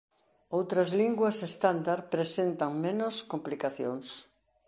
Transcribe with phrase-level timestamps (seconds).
[0.57, 4.07] Outras linguas estándar presentan menos complicacións.